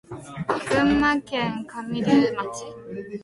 [0.67, 2.65] 群馬県神流町